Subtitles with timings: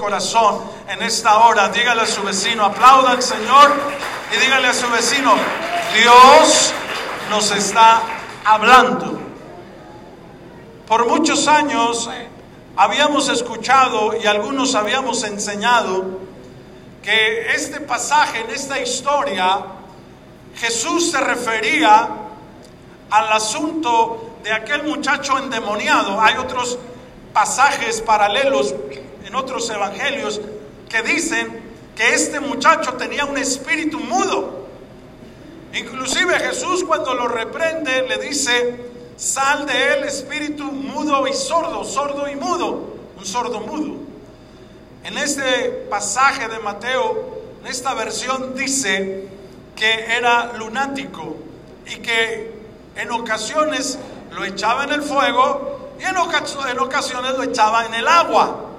[0.00, 1.68] corazón en esta hora.
[1.68, 3.70] Dígale a su vecino, aplauda al Señor
[4.32, 5.34] y dígale a su vecino,
[5.94, 6.72] Dios
[7.28, 8.00] nos está
[8.44, 9.20] hablando.
[10.88, 12.08] Por muchos años
[12.76, 16.18] habíamos escuchado y algunos habíamos enseñado
[17.02, 19.60] que este pasaje, en esta historia,
[20.56, 22.08] Jesús se refería
[23.10, 26.20] al asunto de aquel muchacho endemoniado.
[26.20, 26.78] Hay otros
[27.32, 28.74] pasajes paralelos
[29.30, 30.40] en otros evangelios
[30.88, 31.62] que dicen
[31.94, 34.66] que este muchacho tenía un espíritu mudo.
[35.72, 38.80] Inclusive Jesús cuando lo reprende le dice,
[39.16, 43.98] sal de él espíritu mudo y sordo, sordo y mudo, un sordo mudo.
[45.04, 49.28] En este pasaje de Mateo, en esta versión dice
[49.76, 51.36] que era lunático
[51.86, 52.52] y que
[52.96, 53.96] en ocasiones
[54.32, 58.69] lo echaba en el fuego y en ocasiones lo echaba en el agua.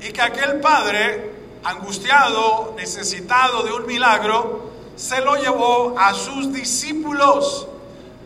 [0.00, 1.32] Y que aquel padre,
[1.64, 7.66] angustiado, necesitado de un milagro, se lo llevó a sus discípulos.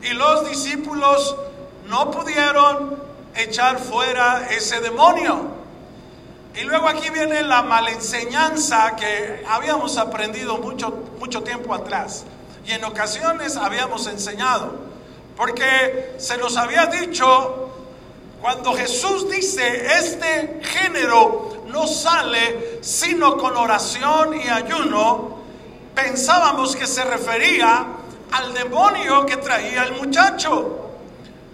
[0.02, 1.36] Y los discípulos
[1.88, 3.02] no pudieron
[3.34, 5.62] echar fuera ese demonio.
[6.54, 12.24] Y luego aquí viene la malenseñanza que habíamos aprendido mucho, mucho tiempo atrás.
[12.66, 14.92] Y en ocasiones habíamos enseñado.
[15.36, 17.61] Porque se nos había dicho,
[18.42, 25.38] cuando Jesús dice, este género no sale sino con oración y ayuno,
[25.94, 27.86] pensábamos que se refería
[28.32, 30.90] al demonio que traía el muchacho.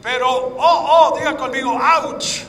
[0.03, 2.41] Pero, oh, oh, diga conmigo, ouch.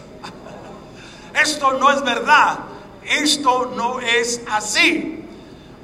[1.33, 2.59] Esto no es verdad.
[3.03, 5.25] Esto no es así.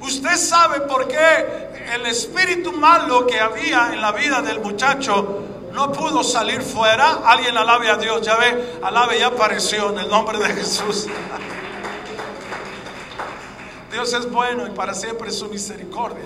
[0.00, 5.42] Usted sabe por qué el espíritu malo que había en la vida del muchacho
[5.76, 7.20] no pudo salir fuera.
[7.26, 8.22] Alguien alabe a Dios.
[8.22, 11.06] Ya ve, alabe ya apareció en el nombre de Jesús.
[13.92, 16.24] Dios es bueno y para siempre su misericordia.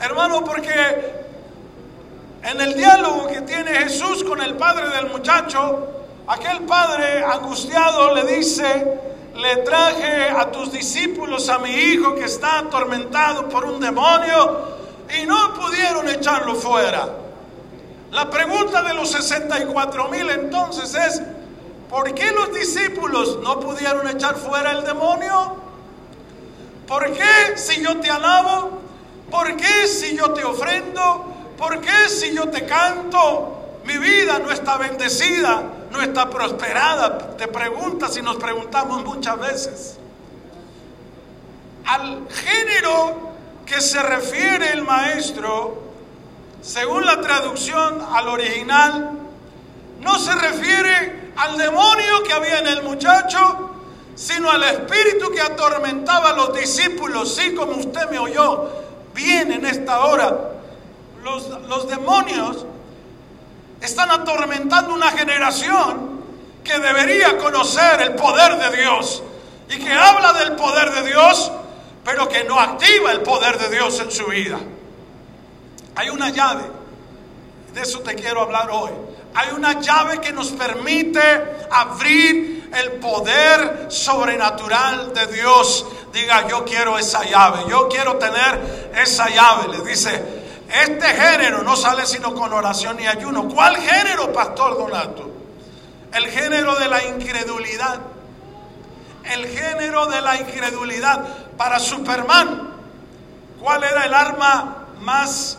[0.00, 0.70] Hermano, porque
[2.44, 5.88] en el diálogo que tiene Jesús con el padre del muchacho,
[6.28, 9.00] aquel padre angustiado le dice,
[9.34, 14.68] le traje a tus discípulos a mi hijo que está atormentado por un demonio
[15.20, 17.21] y no pudieron echarlo fuera.
[18.12, 21.22] La pregunta de los 64 mil entonces es,
[21.88, 25.56] ¿por qué los discípulos no pudieron echar fuera el demonio?
[26.86, 28.82] ¿Por qué si yo te alabo?
[29.30, 31.24] ¿Por qué si yo te ofrendo?
[31.56, 33.80] ¿Por qué si yo te canto?
[33.86, 37.34] Mi vida no está bendecida, no está prosperada.
[37.38, 39.96] Te preguntas y nos preguntamos muchas veces.
[41.86, 43.32] Al género
[43.64, 45.81] que se refiere el maestro,
[46.62, 49.10] según la traducción al original,
[50.00, 53.70] no se refiere al demonio que había en el muchacho,
[54.14, 58.70] sino al espíritu que atormentaba a los discípulos, sí como usted me oyó,
[59.12, 60.50] bien en esta hora.
[61.24, 62.64] Los, los demonios
[63.80, 66.22] están atormentando una generación
[66.62, 69.22] que debería conocer el poder de Dios
[69.68, 71.50] y que habla del poder de Dios,
[72.04, 74.60] pero que no activa el poder de Dios en su vida.
[75.94, 76.64] Hay una llave,
[77.74, 78.90] de eso te quiero hablar hoy.
[79.34, 81.20] Hay una llave que nos permite
[81.70, 85.86] abrir el poder sobrenatural de Dios.
[86.12, 89.68] Diga, yo quiero esa llave, yo quiero tener esa llave.
[89.68, 93.48] Le dice, este género no sale sino con oración y ayuno.
[93.48, 95.30] ¿Cuál género, Pastor Donato?
[96.12, 98.00] El género de la incredulidad.
[99.24, 101.26] El género de la incredulidad.
[101.56, 102.70] Para Superman,
[103.60, 105.58] ¿cuál era el arma más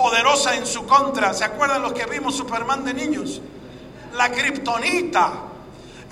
[0.00, 1.34] poderosa en su contra?
[1.34, 3.42] ¿Se acuerdan los que vimos Superman de niños?
[4.14, 5.30] La kriptonita.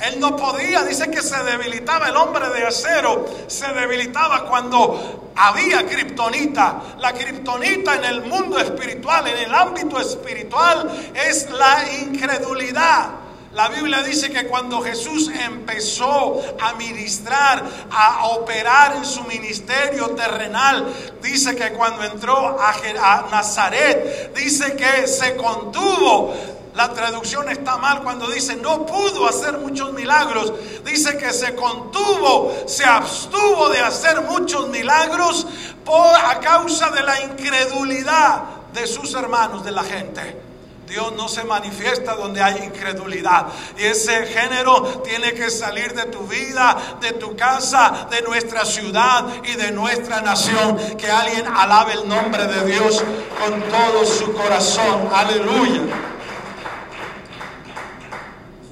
[0.07, 5.85] Él no podía, dice que se debilitaba el hombre de acero, se debilitaba cuando había
[5.87, 6.97] kriptonita.
[6.99, 13.11] La kriptonita en el mundo espiritual, en el ámbito espiritual, es la incredulidad.
[13.55, 20.87] La Biblia dice que cuando Jesús empezó a ministrar, a operar en su ministerio terrenal,
[21.23, 26.35] dice que cuando entró a, Nazaret, dice que se contuvo
[26.75, 30.53] la traducción está mal cuando dice no pudo hacer muchos milagros.
[30.85, 35.45] Dice que se contuvo, se abstuvo de hacer muchos milagros
[35.85, 40.48] por a causa de la incredulidad de sus hermanos, de la gente.
[40.89, 43.47] Dios no se manifiesta donde hay incredulidad.
[43.77, 49.27] Y ese género tiene que salir de tu vida, de tu casa, de nuestra ciudad
[49.45, 50.77] y de nuestra nación.
[50.97, 53.05] Que alguien alabe el nombre de Dios
[53.39, 55.09] con todo su corazón.
[55.13, 55.83] Aleluya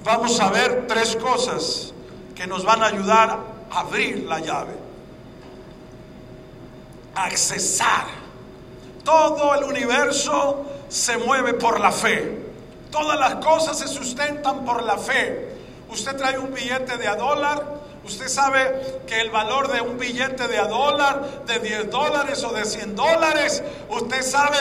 [0.07, 1.93] vamos a ver tres cosas
[2.35, 3.41] que nos van a ayudar
[3.71, 4.75] a abrir la llave,
[7.15, 8.07] accesar.
[9.03, 12.47] Todo el universo se mueve por la fe.
[12.91, 15.49] Todas las cosas se sustentan por la fe.
[15.91, 17.65] Usted trae un billete de a dólar,
[18.05, 22.53] usted sabe que el valor de un billete de a dólar, de 10 dólares o
[22.53, 24.57] de 100 dólares, usted sabe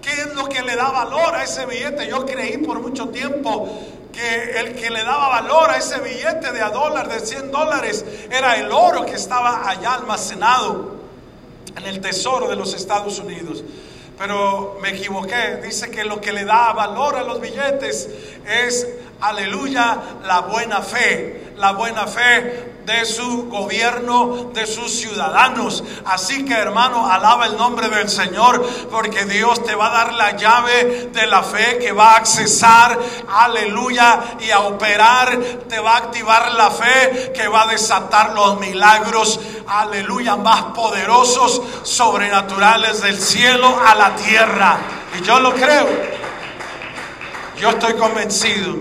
[0.00, 2.08] qué es lo que le da valor a ese billete.
[2.08, 3.68] Yo creí por mucho tiempo
[4.12, 8.04] que el que le daba valor a ese billete de a dólar, de 100 dólares,
[8.30, 10.96] era el oro que estaba allá almacenado
[11.76, 13.62] en el tesoro de los Estados Unidos
[14.18, 15.60] pero me equivoqué.
[15.62, 18.08] Dice que lo que le da valor a los billetes
[18.46, 18.86] es,
[19.20, 21.52] aleluya, la buena fe.
[21.56, 25.84] La buena fe de su gobierno, de sus ciudadanos.
[26.06, 30.36] Así que hermano, alaba el nombre del Señor, porque Dios te va a dar la
[30.38, 32.98] llave de la fe que va a accesar,
[33.28, 35.38] aleluya, y a operar,
[35.68, 41.60] te va a activar la fe que va a desatar los milagros, aleluya, más poderosos,
[41.82, 44.78] sobrenaturales del cielo a la tierra.
[45.18, 45.86] Y yo lo creo.
[47.60, 48.76] Yo estoy convencido.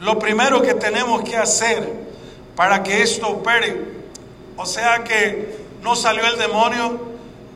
[0.00, 1.99] Lo primero que tenemos que hacer
[2.60, 3.86] para que esto opere.
[4.58, 7.00] O sea que no salió el demonio,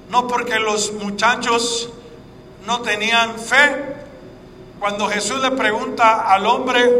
[0.08, 1.90] no porque los muchachos
[2.66, 3.84] no tenían fe.
[4.80, 6.90] Cuando Jesús le pregunta al hombre,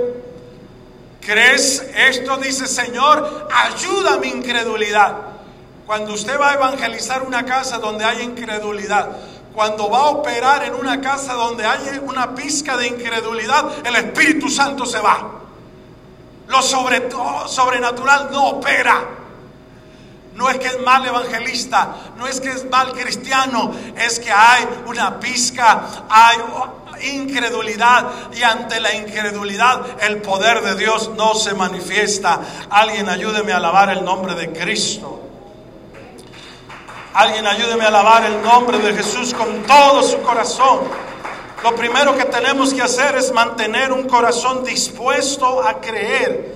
[1.23, 2.37] ¿crees esto?
[2.37, 5.17] Dice, Señor, ayuda mi incredulidad.
[5.87, 9.17] Cuando usted va a evangelizar una casa donde hay incredulidad,
[9.55, 14.51] cuando va a operar en una casa donde hay una pizca de incredulidad, el Espíritu
[14.51, 15.44] Santo se va.
[16.49, 17.09] Lo sobre,
[17.47, 19.05] sobrenatural no opera.
[20.35, 24.67] No es que es mal evangelista, no es que es mal cristiano, es que hay
[24.87, 26.39] una pizca, hay
[27.03, 32.41] incredulidad y ante la incredulidad el poder de Dios no se manifiesta.
[32.71, 35.21] Alguien ayúdeme a alabar el nombre de Cristo.
[37.15, 40.81] Alguien ayúdeme a alabar el nombre de Jesús con todo su corazón.
[41.65, 46.55] Lo primero que tenemos que hacer es mantener un corazón dispuesto a creer.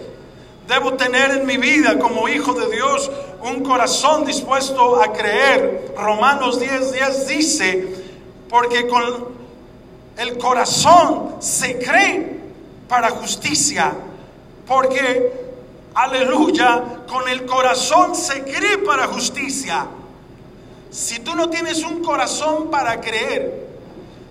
[0.67, 3.11] Debo tener en mi vida como hijo de Dios
[3.41, 5.95] un corazón dispuesto a creer.
[5.97, 7.89] Romanos 10, 10 dice,
[8.51, 9.29] porque con
[10.19, 12.41] el corazón se cree
[12.87, 13.95] para justicia,
[14.67, 15.33] porque,
[15.95, 19.87] aleluya, con el corazón se cree para justicia.
[20.91, 23.68] Si tú no tienes un corazón para creer,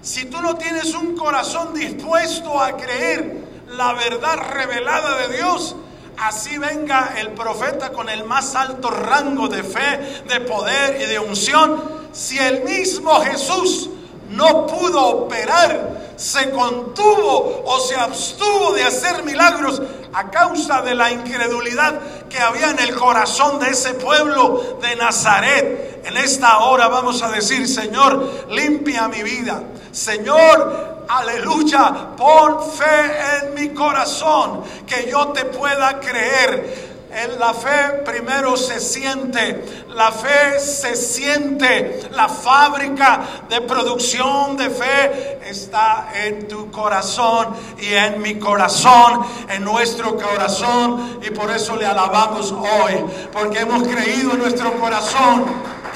[0.01, 3.37] si tú no tienes un corazón dispuesto a creer
[3.69, 5.75] la verdad revelada de Dios,
[6.17, 11.19] así venga el profeta con el más alto rango de fe, de poder y de
[11.19, 13.89] unción, si el mismo Jesús
[14.29, 19.81] no pudo operar, se contuvo o se abstuvo de hacer milagros
[20.13, 26.01] a causa de la incredulidad que había en el corazón de ese pueblo de Nazaret.
[26.05, 29.61] En esta hora vamos a decir, Señor, limpia mi vida.
[29.97, 37.07] Señor, aleluya, pon fe en mi corazón, que yo te pueda creer.
[37.11, 44.69] En la fe primero se siente, la fe se siente, la fábrica de producción de
[44.69, 51.75] fe está en tu corazón y en mi corazón, en nuestro corazón y por eso
[51.75, 53.03] le alabamos hoy,
[53.33, 55.45] porque hemos creído en nuestro corazón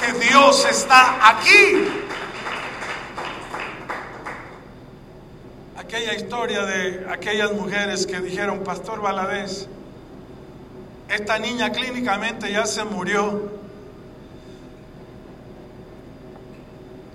[0.04, 2.01] que Dios está aquí
[5.92, 9.68] aquella historia de aquellas mujeres que dijeron, Pastor Valadez,
[11.10, 13.52] esta niña clínicamente ya se murió.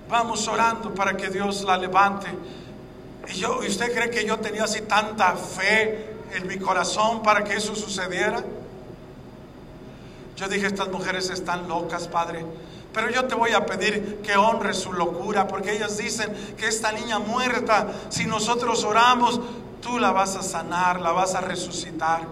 [0.08, 2.28] Vamos orando para que Dios la levante.
[3.28, 7.42] Y, yo, ¿y usted cree que yo tenía así tanta fe en mi corazón para
[7.42, 8.44] que eso sucediera?
[10.36, 12.44] Yo dije, estas mujeres están locas, Padre.
[12.98, 16.90] Pero yo te voy a pedir que honres su locura, porque ellas dicen que esta
[16.90, 19.40] niña muerta, si nosotros oramos,
[19.80, 22.22] tú la vas a sanar, la vas a resucitar.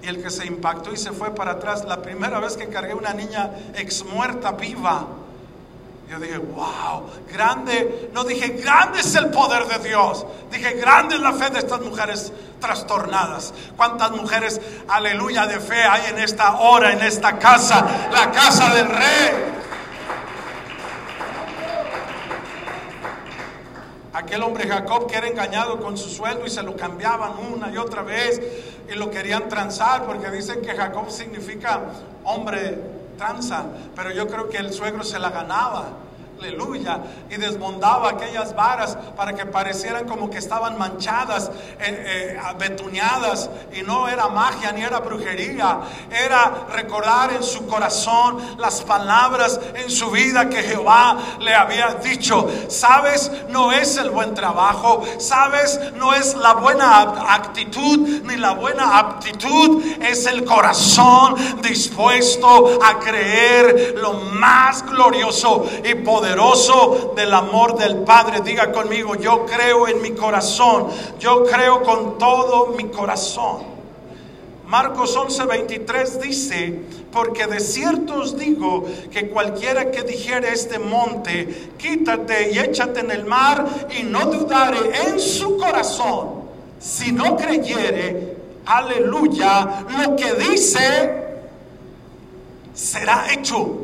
[0.00, 2.94] Y el que se impactó y se fue para atrás, la primera vez que cargué
[2.94, 5.08] una niña ex muerta viva,
[6.12, 10.26] yo dije, wow, grande, no dije, grande es el poder de Dios.
[10.50, 13.54] Dije, grande es la fe de estas mujeres trastornadas.
[13.78, 18.88] ¿Cuántas mujeres, aleluya, de fe hay en esta hora, en esta casa, la casa del
[18.90, 19.30] rey?
[24.12, 27.78] Aquel hombre Jacob que era engañado con su sueldo y se lo cambiaban una y
[27.78, 28.38] otra vez
[28.86, 31.80] y lo querían transar porque dicen que Jacob significa
[32.24, 32.78] hombre
[33.16, 33.64] tranza,
[33.96, 36.01] pero yo creo que el suegro se la ganaba
[36.42, 42.38] aleluya, y desmondaba aquellas varas para que parecieran como que estaban manchadas, eh, eh
[43.72, 45.80] y no era magia ni era brujería,
[46.10, 52.48] era recordar en su corazón las palabras en su vida que Jehová le había dicho.
[52.68, 57.00] Sabes, no es el buen trabajo, sabes, no es la buena
[57.34, 65.94] actitud ni la buena aptitud, es el corazón dispuesto a creer lo más glorioso y
[65.96, 66.31] poderoso
[67.14, 68.40] del amor del Padre.
[68.40, 73.72] Diga conmigo, yo creo en mi corazón, yo creo con todo mi corazón.
[74.66, 76.80] Marcos 11:23 dice,
[77.12, 83.10] porque de cierto os digo que cualquiera que dijere este monte, quítate y échate en
[83.10, 83.66] el mar,
[83.98, 86.44] y no dudare en su corazón,
[86.80, 91.22] si no creyere, aleluya, lo que dice
[92.72, 93.81] será hecho.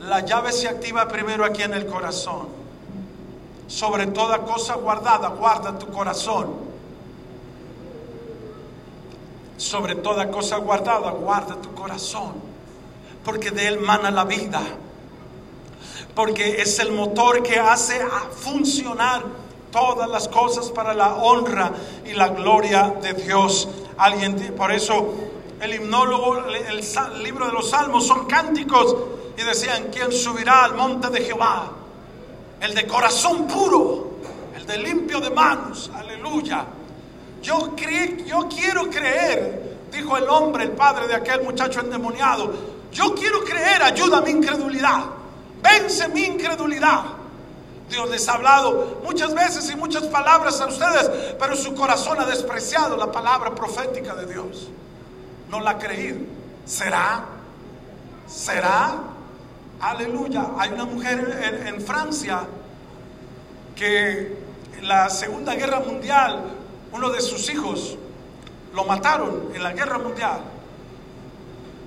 [0.00, 2.48] La llave se activa primero aquí en el corazón.
[3.68, 6.70] Sobre toda cosa guardada, guarda tu corazón
[9.60, 12.32] sobre toda cosa guardada, guarda tu corazón,
[13.24, 14.62] porque de él mana la vida,
[16.14, 18.00] porque es el motor que hace
[18.38, 19.22] funcionar
[19.70, 21.72] todas las cosas para la honra
[22.06, 23.68] y la gloria de Dios.
[23.98, 25.14] Alguien, por eso
[25.60, 28.96] el himnólogo, el, libro de los salmos son cánticos
[29.36, 31.70] y decían, ¿quién subirá al monte de Jehová?
[32.60, 34.10] El de corazón puro,
[34.56, 36.66] el de limpio de manos, aleluya
[37.42, 37.74] yo,
[38.26, 42.52] yo quiero creer, dijo el hombre, el padre de aquel muchacho endemoniado.
[42.92, 45.04] Yo quiero creer, ayuda a mi incredulidad.
[45.62, 47.04] Vence mi incredulidad.
[47.88, 52.26] Dios les ha hablado muchas veces y muchas palabras a ustedes, pero su corazón ha
[52.26, 54.68] despreciado la palabra profética de Dios.
[55.50, 56.20] No la ha creído.
[56.64, 57.24] ¿Será?
[58.26, 59.00] ¿Será?
[59.80, 60.50] Aleluya.
[60.58, 62.46] Hay una mujer en Francia
[63.74, 64.36] que
[64.78, 66.44] en la Segunda Guerra Mundial
[66.92, 67.96] uno de sus hijos
[68.74, 70.40] lo mataron en la guerra mundial.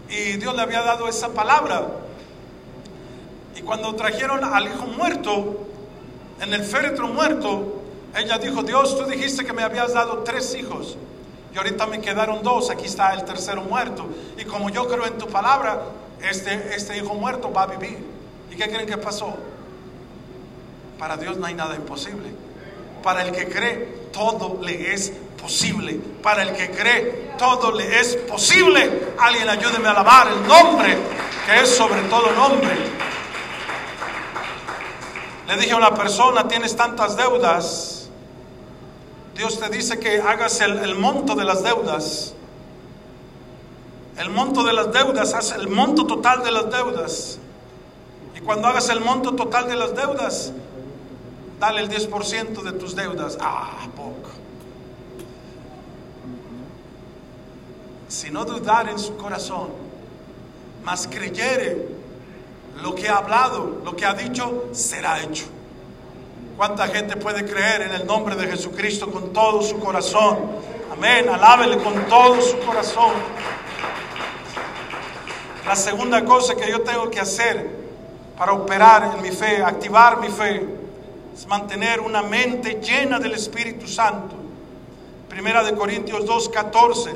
[0.09, 1.87] Y Dios le había dado esa palabra.
[3.55, 5.67] Y cuando trajeron al hijo muerto,
[6.41, 7.81] en el féretro muerto,
[8.15, 10.97] ella dijo, Dios, tú dijiste que me habías dado tres hijos.
[11.53, 14.07] Y ahorita me quedaron dos, aquí está el tercero muerto.
[14.37, 15.83] Y como yo creo en tu palabra,
[16.21, 17.97] este, este hijo muerto va a vivir.
[18.51, 19.35] ¿Y qué creen que pasó?
[20.97, 22.29] Para Dios no hay nada imposible.
[23.03, 25.99] Para el que cree, todo le es posible.
[26.23, 29.13] Para el que cree, todo le es posible.
[29.19, 30.97] Alguien ayúdeme a alabar el nombre
[31.45, 32.75] que es sobre todo nombre.
[35.47, 37.92] Le dije a una persona, tienes tantas deudas.
[39.35, 42.33] Dios te dice que hagas el, monto de las deudas.
[44.17, 47.39] El monto de las deudas, haz el monto total de las deudas.
[48.35, 50.51] Y cuando hagas el monto total de las deudas,
[51.59, 53.37] dale el 10% de tus deudas.
[53.41, 54.29] Ah, poco.
[58.07, 59.69] Si no dudar en su corazón,
[60.83, 61.87] mas creyere
[62.83, 65.45] lo que ha hablado, lo que ha dicho, será hecho.
[66.55, 70.37] ¿Cuánta gente puede creer en el nombre de Jesucristo con todo su corazón?
[70.91, 73.11] Amén, alábele con todo su corazón.
[75.65, 77.67] La segunda cosa que yo tengo que hacer
[78.37, 80.63] para operar en mi fe, activar mi fe,
[81.33, 84.35] es mantener una mente llena del Espíritu Santo.
[85.29, 87.15] Primera de Corintios 2, 14.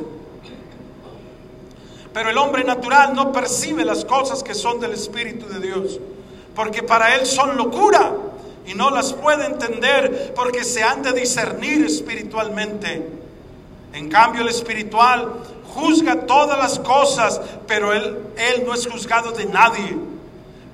[2.12, 6.00] Pero el hombre natural no percibe las cosas que son del Espíritu de Dios,
[6.56, 8.12] porque para él son locura
[8.68, 13.10] y no las puede entender porque se han de discernir espiritualmente.
[13.94, 15.32] En cambio, el espiritual
[15.74, 19.98] juzga todas las cosas, pero él, él no es juzgado de nadie.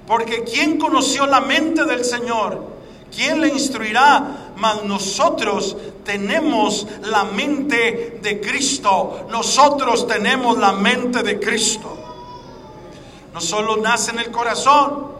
[0.07, 2.73] Porque ¿quién conoció la mente del Señor?
[3.15, 4.51] ¿Quién le instruirá?
[4.57, 9.27] Mas nosotros tenemos la mente de Cristo.
[9.29, 11.95] Nosotros tenemos la mente de Cristo.
[13.33, 15.13] No solo nace en el corazón.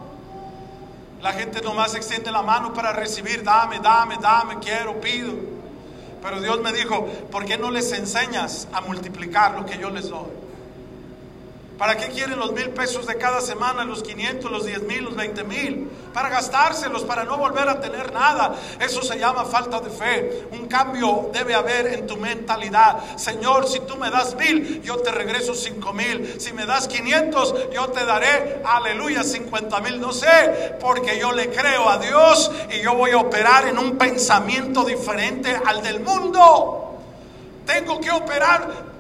[1.24, 5.32] La gente nomás extiende la mano para recibir, dame, dame, dame, quiero, pido.
[6.22, 10.10] Pero Dios me dijo, ¿por qué no les enseñas a multiplicar lo que yo les
[10.10, 10.28] doy?
[11.78, 15.16] ¿Para qué quieren los mil pesos de cada semana, los 500, los 10 mil, los
[15.16, 15.90] 20 mil?
[16.14, 18.54] Para gastárselos, para no volver a tener nada.
[18.80, 20.48] Eso se llama falta de fe.
[20.52, 23.18] Un cambio debe haber en tu mentalidad.
[23.18, 26.40] Señor, si tú me das mil, yo te regreso cinco mil.
[26.40, 30.00] Si me das 500, yo te daré, aleluya, 50 mil.
[30.00, 33.98] No sé, porque yo le creo a Dios y yo voy a operar en un
[33.98, 37.00] pensamiento diferente al del mundo.
[37.66, 38.93] Tengo que operar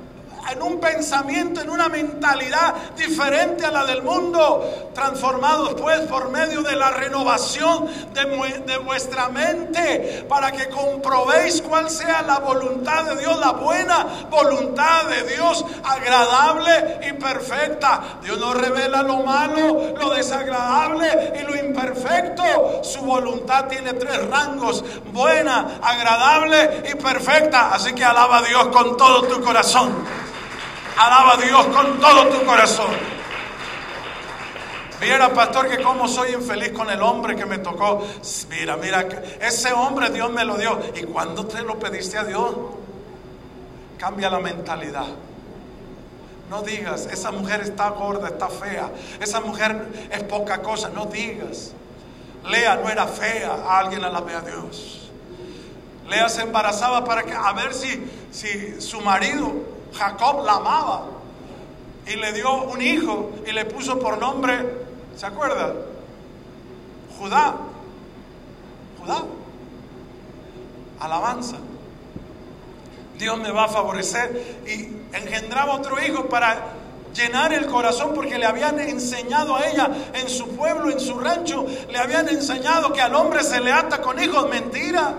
[0.51, 6.61] en un pensamiento, en una mentalidad diferente a la del mundo, transformados pues por medio
[6.61, 13.17] de la renovación de, de vuestra mente, para que comprobéis cuál sea la voluntad de
[13.17, 18.19] Dios, la buena voluntad de Dios, agradable y perfecta.
[18.21, 22.83] Dios no revela lo malo, lo desagradable y lo imperfecto.
[22.83, 27.73] Su voluntad tiene tres rangos, buena, agradable y perfecta.
[27.73, 30.22] Así que alaba a Dios con todo tu corazón.
[30.97, 32.91] Alaba a Dios con todo tu corazón.
[35.03, 38.07] Mira, pastor, que como soy infeliz con el hombre que me tocó.
[38.49, 39.05] Mira, mira,
[39.41, 40.79] ese hombre Dios me lo dio.
[40.95, 42.55] ¿Y cuando te lo pediste a Dios?
[43.97, 45.07] Cambia la mentalidad.
[46.49, 48.91] No digas, esa mujer está gorda, está fea.
[49.19, 50.89] Esa mujer es poca cosa.
[50.89, 51.73] No digas.
[52.47, 53.57] Lea no era fea.
[53.67, 55.11] Alguien alabe a Dios.
[56.07, 59.53] Lea se embarazaba para que, a ver si, si su marido,
[59.93, 61.03] Jacob, la amaba.
[62.05, 64.83] Y le dio un hijo y le puso por nombre
[65.15, 65.73] ¿Se acuerda?
[67.19, 67.55] Judá.
[68.99, 69.23] Judá.
[70.99, 71.57] Alabanza.
[73.17, 74.61] Dios me va a favorecer.
[74.65, 76.73] Y engendraba otro hijo para
[77.13, 81.67] llenar el corazón porque le habían enseñado a ella en su pueblo, en su rancho,
[81.91, 84.49] le habían enseñado que al hombre se le ata con hijos.
[84.49, 85.13] Mentira.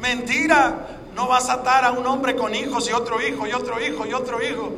[0.00, 0.86] Mentira.
[1.14, 4.06] No vas a atar a un hombre con hijos y otro hijo y otro hijo
[4.06, 4.72] y otro hijo.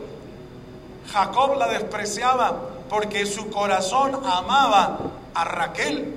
[1.12, 4.98] Jacob la despreciaba porque su corazón amaba
[5.34, 6.14] a Raquel.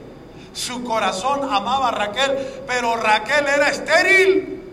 [0.53, 4.63] Su corazón amaba a Raquel, pero Raquel era estéril.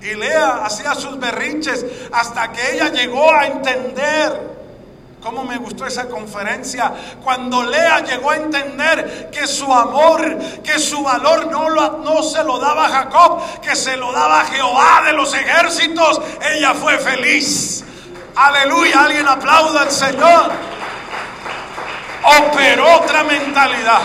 [0.00, 4.53] Y Lea hacía sus berrinches hasta que ella llegó a entender.
[5.24, 6.92] ¿Cómo me gustó esa conferencia?
[7.24, 12.44] Cuando Lea llegó a entender que su amor, que su valor no, lo, no se
[12.44, 16.20] lo daba Jacob, que se lo daba Jehová de los ejércitos,
[16.54, 17.82] ella fue feliz.
[18.36, 20.52] Aleluya, alguien aplauda al Señor.
[22.42, 24.02] Operó otra mentalidad.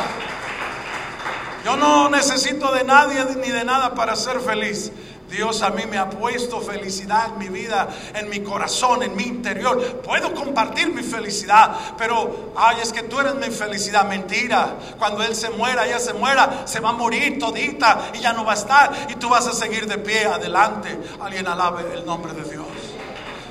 [1.65, 4.89] Yo no necesito de nadie ni de nada para ser feliz.
[5.29, 9.23] Dios a mí me ha puesto felicidad en mi vida, en mi corazón, en mi
[9.23, 10.01] interior.
[10.01, 14.05] Puedo compartir mi felicidad, pero, ay, es que tú eres mi felicidad.
[14.05, 14.75] Mentira.
[14.97, 18.43] Cuando Él se muera, ella se muera, se va a morir todita y ya no
[18.43, 19.07] va a estar.
[19.09, 20.97] Y tú vas a seguir de pie adelante.
[21.21, 22.67] Alguien alabe el nombre de Dios.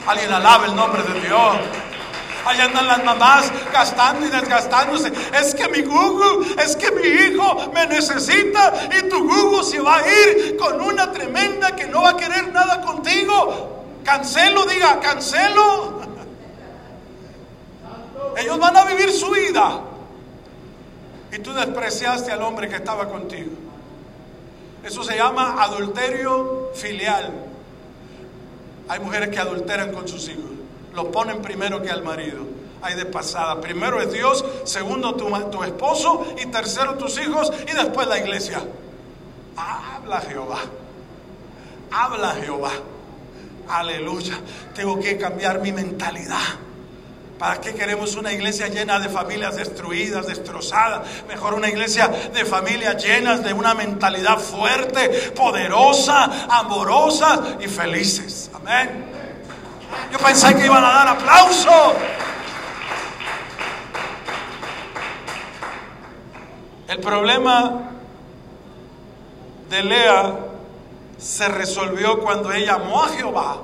[0.07, 1.57] Alguien alaba el nombre de Dios.
[2.49, 5.13] Allá andan las mamás gastando y desgastándose.
[5.39, 9.99] Es que mi Gugu, es que mi hijo me necesita y tu Gugu se va
[9.99, 13.85] a ir con una tremenda que no va a querer nada contigo.
[14.03, 16.01] Cancelo, diga, cancelo.
[18.39, 19.81] Ellos van a vivir su vida.
[21.31, 23.51] Y tú despreciaste al hombre que estaba contigo.
[24.83, 27.31] Eso se llama adulterio filial.
[28.89, 30.58] Hay mujeres que adulteran con sus hijos.
[30.99, 32.45] Lo ponen primero que al marido.
[32.83, 33.61] Hay de pasada.
[33.61, 38.61] Primero es Dios, segundo tu, tu esposo y tercero tus hijos y después la iglesia.
[39.57, 40.59] Habla Jehová.
[41.93, 42.73] Habla Jehová.
[43.69, 44.41] Aleluya.
[44.75, 46.59] Tengo que cambiar mi mentalidad.
[47.39, 51.07] ¿Para qué queremos una iglesia llena de familias destruidas, destrozadas?
[51.29, 58.51] Mejor una iglesia de familias llenas de una mentalidad fuerte, poderosa, amorosa y felices.
[58.53, 59.18] Amén.
[60.13, 61.95] Yo pensé que iban a dar aplauso.
[66.89, 67.91] El problema
[69.69, 70.39] de Lea
[71.19, 73.59] se resolvió cuando ella amó a Jehová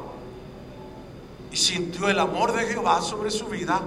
[1.51, 3.81] y sintió el amor de Jehová sobre su vida,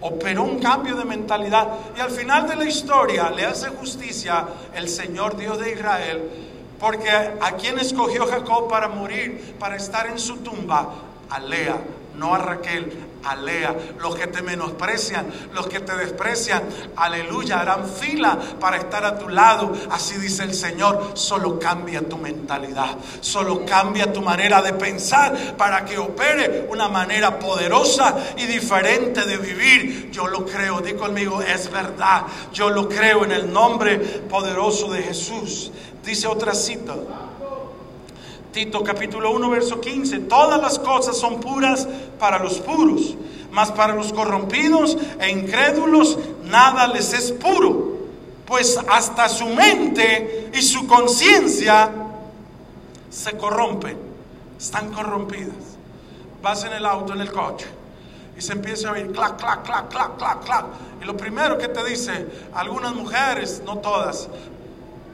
[0.00, 4.88] operó un cambio de mentalidad y al final de la historia le hace justicia el
[4.88, 6.30] Señor Dios de Israel,
[6.78, 10.92] porque a quien escogió Jacob para morir, para estar en su tumba,
[11.30, 11.76] a Lea,
[12.16, 12.92] no a Raquel,
[13.24, 13.74] a Lea.
[13.98, 16.62] Los que te menosprecian, los que te desprecian,
[16.96, 19.72] aleluya, harán fila para estar a tu lado.
[19.90, 25.84] Así dice el Señor, solo cambia tu mentalidad, solo cambia tu manera de pensar para
[25.84, 30.10] que opere una manera poderosa y diferente de vivir.
[30.10, 32.24] Yo lo creo, di conmigo, es verdad.
[32.52, 35.70] Yo lo creo en el nombre poderoso de Jesús.
[36.04, 36.94] Dice otra cita.
[38.54, 41.88] Tito capítulo 1, verso 15, todas las cosas son puras
[42.20, 43.16] para los puros,
[43.50, 47.98] mas para los corrompidos e incrédulos nada les es puro,
[48.46, 51.90] pues hasta su mente y su conciencia
[53.10, 53.98] se corrompen,
[54.56, 55.74] están corrompidas.
[56.40, 57.66] Vas en el auto, en el coche,
[58.38, 60.66] y se empieza a oír clac, clac, clac, clac, clac, clac.
[61.02, 64.28] Y lo primero que te dice algunas mujeres, no todas,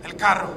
[0.04, 0.50] el carro,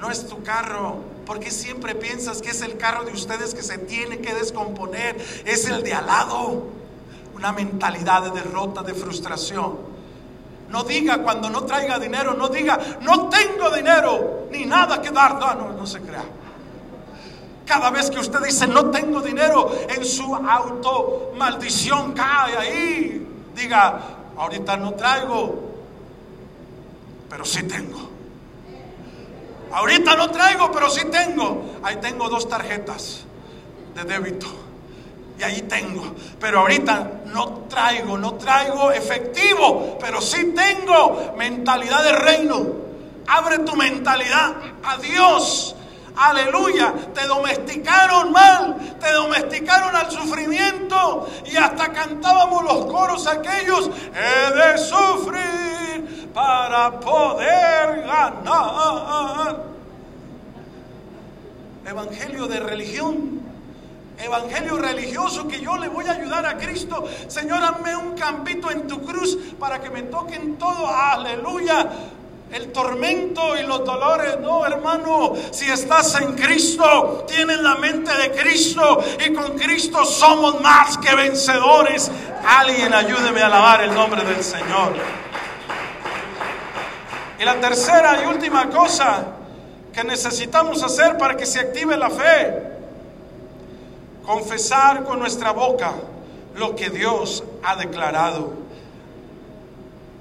[0.00, 3.62] no es tu carro, ¿Por qué siempre piensas que es el carro de ustedes que
[3.62, 5.16] se tiene que descomponer?
[5.44, 6.64] Es el de al lado.
[7.34, 9.78] Una mentalidad de derrota, de frustración.
[10.68, 15.38] No diga cuando no traiga dinero, no diga, no tengo dinero, ni nada que dar.
[15.38, 16.24] No, no, no se crea.
[17.66, 23.28] Cada vez que usted dice no tengo dinero, en su auto maldición cae ahí.
[23.54, 24.00] Diga,
[24.36, 25.70] ahorita no traigo,
[27.28, 28.11] pero sí tengo.
[29.72, 31.78] Ahorita no traigo, pero sí tengo.
[31.82, 33.22] Ahí tengo dos tarjetas
[33.94, 34.46] de débito.
[35.38, 36.14] Y ahí tengo.
[36.38, 42.66] Pero ahorita no traigo, no traigo efectivo, pero sí tengo mentalidad de reino.
[43.26, 44.54] Abre tu mentalidad
[44.84, 45.74] a Dios.
[46.14, 54.52] Aleluya, te domesticaron mal, te domesticaron al sufrimiento y hasta cantábamos los coros aquellos, he
[54.52, 55.71] de sufrir
[56.34, 59.64] para poder ganar.
[61.86, 63.42] Evangelio de religión.
[64.18, 67.04] Evangelio religioso que yo le voy a ayudar a Cristo.
[67.28, 70.86] Señor, hazme un campito en tu cruz para que me toquen todo.
[70.86, 71.88] Aleluya
[72.52, 74.38] el tormento y los dolores.
[74.40, 80.60] No, hermano, si estás en Cristo, tienes la mente de Cristo y con Cristo somos
[80.60, 82.10] más que vencedores.
[82.46, 84.94] Alguien ayúdeme a alabar el nombre del Señor.
[87.42, 89.24] Y la tercera y última cosa
[89.92, 92.62] que necesitamos hacer para que se active la fe,
[94.24, 95.92] confesar con nuestra boca
[96.54, 98.52] lo que Dios ha declarado.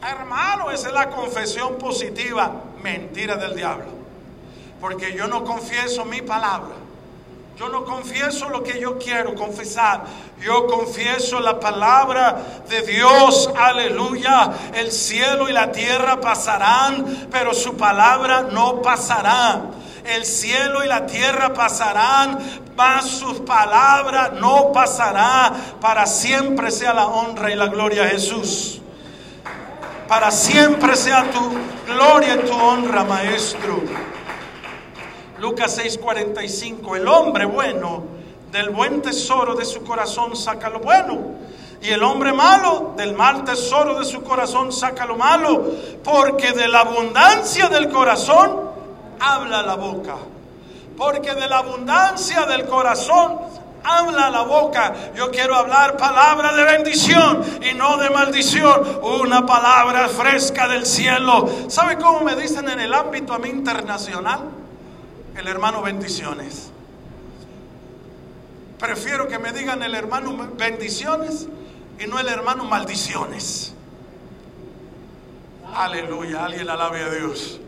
[0.02, 3.86] Hermano, esa es la confesión positiva, mentira del diablo.
[4.80, 6.74] Porque yo no confieso mi palabra.
[7.58, 10.04] Yo no confieso lo que yo quiero confesar.
[10.40, 13.50] Yo confieso la palabra de Dios.
[13.56, 14.52] Aleluya.
[14.74, 19.62] El cielo y la tierra pasarán, pero su palabra no pasará.
[20.06, 22.40] El cielo y la tierra pasarán,
[22.76, 25.54] mas sus palabras no pasará.
[25.80, 28.82] Para siempre sea la honra y la gloria a Jesús
[30.12, 31.40] para siempre sea tu
[31.88, 33.82] gloria y tu honra, Maestro.
[35.42, 38.04] Lucas 6:45, el hombre bueno
[38.52, 41.18] del buen tesoro de su corazón saca lo bueno.
[41.82, 45.66] Y el hombre malo del mal tesoro de su corazón saca lo malo.
[46.04, 48.70] Porque de la abundancia del corazón
[49.20, 50.16] habla la boca.
[50.96, 53.40] Porque de la abundancia del corazón
[53.84, 54.94] habla la boca.
[55.16, 59.00] Yo quiero hablar palabra de bendición y no de maldición.
[59.02, 61.50] Una palabra fresca del cielo.
[61.68, 64.61] ¿Sabe cómo me dicen en el ámbito a mí internacional?
[65.38, 66.72] El hermano bendiciones.
[68.80, 71.48] Prefiero que me digan el hermano bendiciones
[72.00, 73.74] y no el hermano maldiciones.
[75.74, 76.46] Aleluya.
[76.46, 77.60] Alguien alabe a Dios.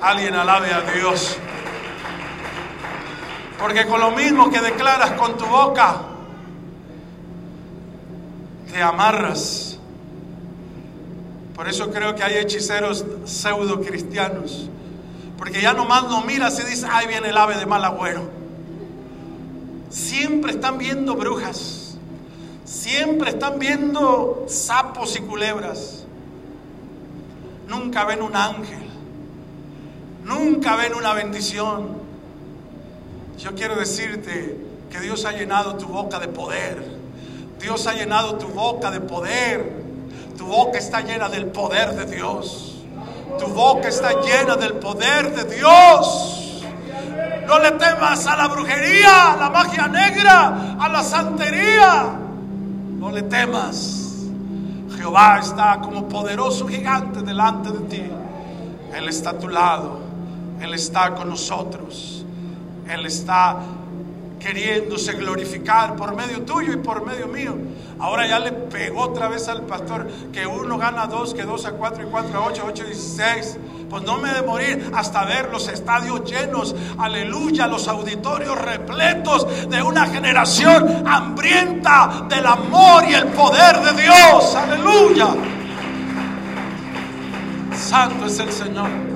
[0.00, 1.38] Alguien alabe a Dios.
[3.58, 6.02] Porque con lo mismo que declaras con tu boca,
[8.70, 9.78] te amarras.
[11.54, 14.68] Por eso creo que hay hechiceros pseudo cristianos.
[15.44, 18.22] Porque ya nomás no miras y dices, ahí viene el ave de mal agüero.
[19.90, 21.98] Siempre están viendo brujas.
[22.64, 26.06] Siempre están viendo sapos y culebras.
[27.68, 28.88] Nunca ven un ángel.
[30.24, 31.98] Nunca ven una bendición.
[33.36, 34.56] Yo quiero decirte
[34.90, 36.82] que Dios ha llenado tu boca de poder.
[37.60, 39.74] Dios ha llenado tu boca de poder.
[40.38, 42.73] Tu boca está llena del poder de Dios.
[43.38, 46.62] Tu boca está llena del poder de Dios.
[47.46, 52.06] No le temas a la brujería, a la magia negra, a la santería.
[52.98, 54.04] No le temas.
[54.96, 58.02] Jehová está como poderoso gigante delante de ti.
[58.94, 59.98] Él está a tu lado.
[60.60, 62.24] Él está con nosotros.
[62.88, 63.58] Él está
[64.44, 67.56] queriéndose glorificar por medio tuyo y por medio mío.
[67.98, 71.72] Ahora ya le pegó otra vez al pastor que uno gana dos, que dos a
[71.72, 73.56] cuatro y cuatro a ocho, ocho a dieciséis.
[73.88, 79.82] Pues no me de morir hasta ver los estadios llenos, aleluya, los auditorios repletos de
[79.82, 85.28] una generación hambrienta del amor y el poder de Dios, aleluya.
[87.74, 89.13] Santo es el Señor.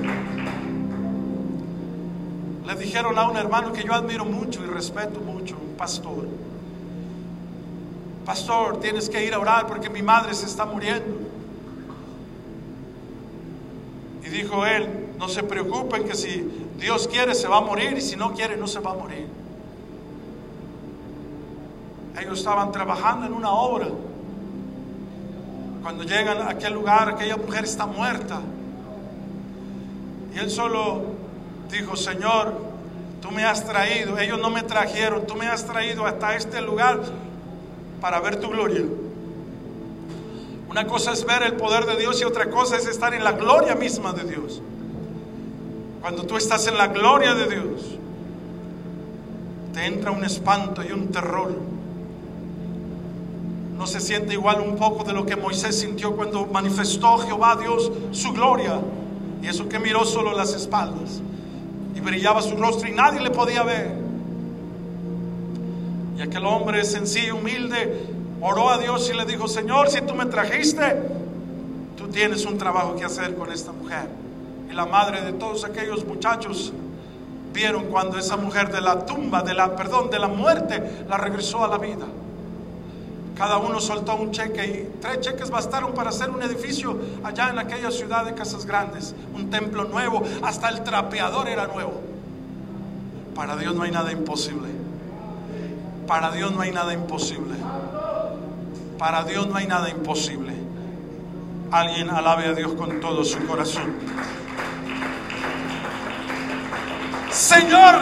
[2.69, 6.27] Le dijeron a un hermano que yo admiro mucho y respeto mucho, un pastor.
[8.23, 11.17] Pastor, tienes que ir a orar porque mi madre se está muriendo.
[14.23, 18.01] Y dijo él, no se preocupen que si Dios quiere se va a morir y
[18.01, 19.25] si no quiere no se va a morir.
[22.21, 23.87] Ellos estaban trabajando en una obra.
[25.81, 28.41] Cuando llegan a aquel lugar, aquella mujer está muerta.
[30.35, 31.18] Y él solo
[31.69, 32.69] dijo, Señor,
[33.21, 37.01] Tú me has traído, ellos no me trajeron, tú me has traído hasta este lugar
[37.99, 38.85] para ver tu gloria.
[40.69, 43.33] Una cosa es ver el poder de Dios y otra cosa es estar en la
[43.33, 44.61] gloria misma de Dios.
[46.01, 47.97] Cuando tú estás en la gloria de Dios,
[49.73, 51.53] te entra un espanto y un terror.
[53.77, 57.91] No se siente igual un poco de lo que Moisés sintió cuando manifestó Jehová Dios
[58.11, 58.79] su gloria.
[59.41, 61.21] Y eso que miró solo las espaldas.
[61.99, 63.91] Y brillaba su rostro y nadie le podía ver.
[66.17, 68.07] Y aquel hombre sencillo, humilde,
[68.39, 70.81] oró a Dios y le dijo, Señor, si tú me trajiste,
[71.97, 74.07] tú tienes un trabajo que hacer con esta mujer.
[74.71, 76.71] Y la madre de todos aquellos muchachos
[77.51, 81.65] vieron cuando esa mujer de la tumba, de la, perdón, de la muerte, la regresó
[81.65, 82.05] a la vida.
[83.39, 87.57] Cada uno soltó un cheque y tres cheques bastaron para hacer un edificio allá en
[87.57, 92.01] aquella ciudad de Casas Grandes, un templo nuevo, hasta el trapeador era nuevo.
[93.33, 94.67] Para Dios no hay nada imposible.
[96.05, 97.55] Para Dios no hay nada imposible.
[98.97, 100.53] Para Dios no hay nada imposible.
[101.71, 103.93] Alguien alabe a Dios con todo su corazón.
[107.31, 108.01] Señor,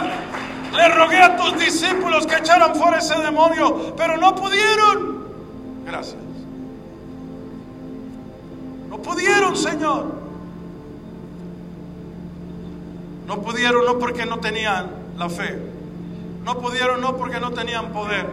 [0.74, 5.17] le rogué a tus discípulos que echaran fuera ese demonio, pero no pudieron.
[5.88, 6.16] Gracias.
[8.90, 10.04] No pudieron, Señor.
[13.26, 15.58] No pudieron no porque no tenían la fe.
[16.44, 18.26] No pudieron no porque no tenían poder.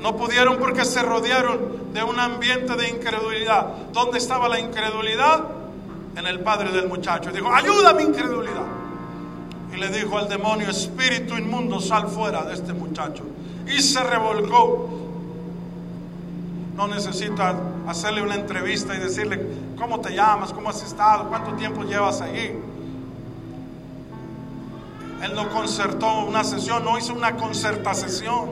[0.00, 3.66] No pudieron porque se rodearon de un ambiente de incredulidad.
[3.92, 5.44] ¿Dónde estaba la incredulidad?
[6.16, 7.30] En el padre del muchacho.
[7.30, 8.66] Dijo, ayuda mi incredulidad.
[9.74, 13.22] Y le dijo al demonio, espíritu inmundo, sal fuera de este muchacho.
[13.66, 15.01] Y se revolcó.
[16.74, 17.54] No necesita
[17.86, 20.52] hacerle una entrevista y decirle, ¿cómo te llamas?
[20.52, 21.28] ¿Cómo has estado?
[21.28, 22.58] ¿Cuánto tiempo llevas ahí?
[25.22, 28.50] Él no concertó una sesión, no hizo una concertación.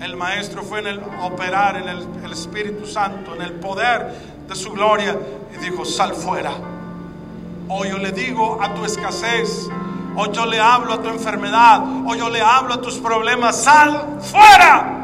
[0.00, 4.14] El maestro fue en el operar en el, el Espíritu Santo, en el poder
[4.48, 5.16] de su gloria,
[5.54, 6.52] y dijo, sal fuera.
[7.68, 9.68] Hoy yo le digo a tu escasez,
[10.16, 11.82] Hoy yo le hablo a tu enfermedad.
[12.06, 13.62] Hoy yo le hablo a tus problemas.
[13.62, 14.99] Sal fuera.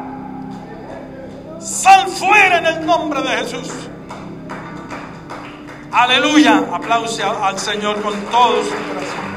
[1.59, 3.71] Sal fuera en el nombre de Jesús.
[5.91, 6.63] Aleluya.
[6.71, 9.27] Aplauso al Señor con todo su corazón.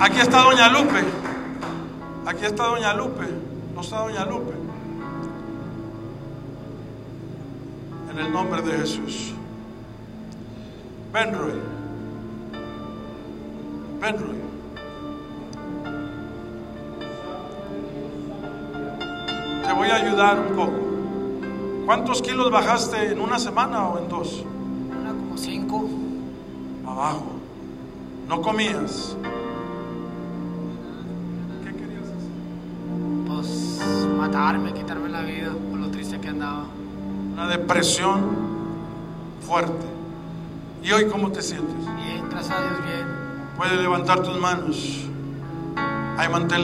[0.00, 1.04] Aquí está Doña Lupe.
[2.26, 3.24] Aquí está Doña Lupe.
[3.74, 4.52] No está Doña Lupe.
[8.10, 9.34] En el nombre de Jesús.
[11.12, 11.60] Ven, Roy.
[14.00, 14.53] Ven, Roy.
[19.74, 20.72] Voy a ayudar un poco.
[21.86, 24.44] ¿Cuántos kilos bajaste en una semana o en dos?
[25.00, 25.88] Una como cinco.
[26.86, 27.26] Abajo.
[28.28, 29.16] ¿No comías?
[31.64, 33.26] ¿Qué querías hacer?
[33.26, 36.64] Pues matarme, quitarme la vida por lo triste que andaba.
[37.34, 38.44] Una depresión
[39.46, 39.86] fuerte.
[40.82, 41.74] ¿Y hoy cómo te sientes?
[42.04, 43.06] Bien, gracias a Dios, bien.
[43.56, 45.00] Puedes levantar tus manos.
[46.16, 46.62] Hay mantel